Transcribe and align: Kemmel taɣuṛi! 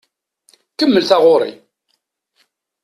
Kemmel 0.77 1.03
taɣuṛi! 1.09 1.51